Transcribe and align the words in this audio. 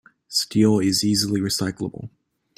Steel 0.27 0.79
is 0.79 1.03
easily 1.03 1.41
recyclable. 1.41 2.09